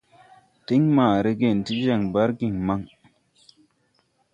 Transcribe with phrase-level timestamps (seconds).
[0.65, 2.81] Tiŋ ma regen ti jɛŋ bargiŋ maŋ.